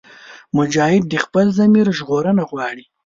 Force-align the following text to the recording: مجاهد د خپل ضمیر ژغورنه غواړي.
مجاهد 0.57 1.03
د 1.09 1.15
خپل 1.25 1.45
ضمیر 1.57 1.87
ژغورنه 1.97 2.43
غواړي. 2.49 2.85